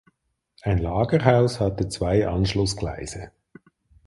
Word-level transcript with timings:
Ein 0.63 0.79
Lagerhaus 0.79 1.59
hatte 1.59 1.87
zwei 1.87 2.27
Anschlussgleise. 2.27 3.31